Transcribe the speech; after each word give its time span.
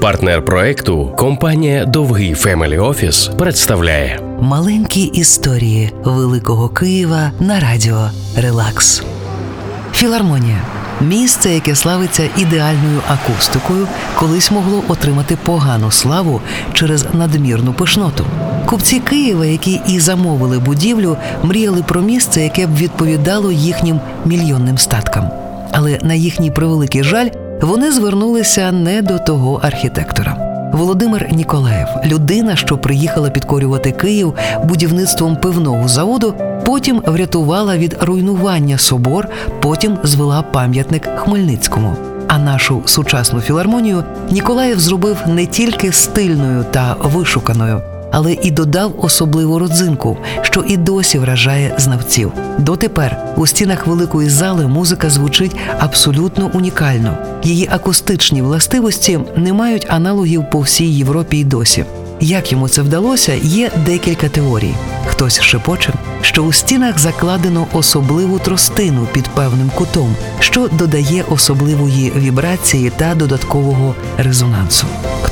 Партнер 0.00 0.44
проекту 0.44 1.12
компанія 1.16 1.84
Довгий 1.84 2.34
Family 2.34 2.78
Office 2.78 3.30
представляє 3.38 4.20
Маленькі 4.40 5.02
історії 5.02 5.92
Великого 6.04 6.68
Києва 6.68 7.30
на 7.40 7.60
радіо 7.60 8.10
Релакс. 8.36 9.02
Філармонія 9.92 10.62
місце, 11.00 11.50
яке 11.50 11.74
славиться 11.74 12.28
ідеальною 12.36 13.00
акустикою, 13.08 13.86
колись 14.18 14.50
могло 14.50 14.82
отримати 14.88 15.36
погану 15.36 15.90
славу 15.90 16.40
через 16.72 17.06
надмірну 17.14 17.72
пишноту. 17.72 18.24
Купці 18.66 19.00
Києва, 19.00 19.46
які 19.46 19.80
і 19.88 20.00
замовили 20.00 20.58
будівлю, 20.58 21.16
мріяли 21.42 21.82
про 21.82 22.00
місце, 22.00 22.42
яке 22.42 22.66
б 22.66 22.76
відповідало 22.76 23.52
їхнім 23.52 24.00
мільйонним 24.24 24.78
статкам. 24.78 25.30
Але 25.72 25.98
на 26.02 26.14
їхній 26.14 26.50
превеликий 26.50 27.04
жаль 27.04 27.28
вони 27.60 27.92
звернулися 27.92 28.72
не 28.72 29.02
до 29.02 29.18
того 29.18 29.60
архітектора. 29.62 30.36
Володимир 30.72 31.28
Ніколаєв, 31.32 31.88
людина, 32.04 32.56
що 32.56 32.78
приїхала 32.78 33.30
підкорювати 33.30 33.92
Київ 33.92 34.34
будівництвом 34.64 35.36
пивного 35.36 35.88
заводу, 35.88 36.34
потім 36.64 37.02
врятувала 37.06 37.76
від 37.76 37.96
руйнування 38.00 38.78
собор, 38.78 39.28
потім 39.60 39.98
звела 40.02 40.42
пам'ятник 40.42 41.08
Хмельницькому. 41.16 41.96
А 42.28 42.38
нашу 42.38 42.82
сучасну 42.86 43.40
філармонію 43.40 44.04
Ніколаєв 44.30 44.80
зробив 44.80 45.16
не 45.26 45.46
тільки 45.46 45.92
стильною 45.92 46.64
та 46.70 46.96
вишуканою, 47.02 47.82
але 48.12 48.32
і 48.32 48.50
додав 48.50 48.94
особливу 48.98 49.58
родзинку, 49.58 50.16
що 50.42 50.60
і 50.60 50.76
досі 50.76 51.18
вражає 51.18 51.74
знавців. 51.78 52.32
Дотепер 52.58 53.16
у 53.36 53.46
стінах 53.46 53.86
великої 53.86 54.28
зали 54.28 54.66
музика 54.66 55.10
звучить 55.10 55.56
абсолютно 55.78 56.50
унікально. 56.54 57.16
Її 57.42 57.68
акустичні 57.72 58.42
властивості 58.42 59.18
не 59.36 59.52
мають 59.52 59.86
аналогів 59.88 60.44
по 60.50 60.60
всій 60.60 60.86
Європі 60.86 61.38
й 61.38 61.44
досі. 61.44 61.84
Як 62.20 62.52
йому 62.52 62.68
це 62.68 62.82
вдалося, 62.82 63.34
є 63.42 63.70
декілька 63.86 64.28
теорій. 64.28 64.74
Хтось 65.06 65.40
шепоче, 65.40 65.92
що 66.20 66.42
у 66.42 66.52
стінах 66.52 66.98
закладено 66.98 67.66
особливу 67.72 68.38
тростину 68.38 69.06
під 69.12 69.28
певним 69.28 69.70
кутом, 69.74 70.16
що 70.40 70.68
додає 70.72 71.24
особливої 71.30 72.12
вібрації 72.16 72.92
та 72.96 73.14
додаткового 73.14 73.94
резонансу. 74.18 74.86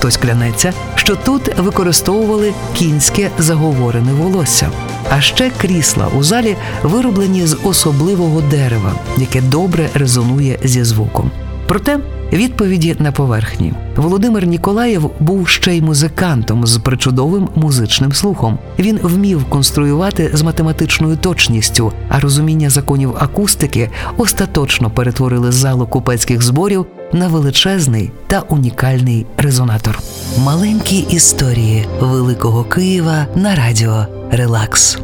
Хтось 0.06 0.16
клянеться, 0.16 0.72
що 0.94 1.16
тут 1.16 1.58
використовували 1.58 2.52
кінське 2.74 3.30
заговорене 3.38 4.12
волосся. 4.12 4.70
А 5.10 5.20
ще 5.20 5.50
крісла 5.50 6.08
у 6.18 6.22
залі 6.22 6.56
вироблені 6.82 7.46
з 7.46 7.58
особливого 7.64 8.40
дерева, 8.40 8.92
яке 9.18 9.40
добре 9.40 9.88
резонує 9.94 10.58
зі 10.64 10.84
звуком. 10.84 11.30
Проте 11.68 11.98
відповіді 12.32 12.96
на 12.98 13.12
поверхні. 13.12 13.74
Володимир 13.96 14.46
Ніколаєв 14.46 15.10
був 15.20 15.48
ще 15.48 15.76
й 15.76 15.82
музикантом 15.82 16.66
з 16.66 16.78
причудовим 16.78 17.48
музичним 17.54 18.12
слухом. 18.12 18.58
Він 18.78 18.98
вмів 19.02 19.44
конструювати 19.44 20.30
з 20.34 20.42
математичною 20.42 21.16
точністю, 21.16 21.92
а 22.08 22.20
розуміння 22.20 22.70
законів 22.70 23.14
акустики 23.18 23.90
остаточно 24.16 24.90
перетворили 24.90 25.52
залу 25.52 25.86
купецьких 25.86 26.42
зборів 26.42 26.86
на 27.12 27.28
величезний 27.28 28.10
та 28.26 28.40
унікальний 28.40 29.26
резонатор. 29.36 29.98
Маленькі 30.38 30.98
історії 30.98 31.86
Великого 32.00 32.64
Києва 32.64 33.26
на 33.34 33.54
радіо 33.54 34.06
Релакс. 34.30 34.98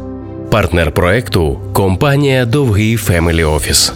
партнер 0.51 0.91
проекту 0.91 1.59
компанія 1.73 2.45
Довгий 2.45 2.97
Family 2.97 3.43
Office. 3.43 3.93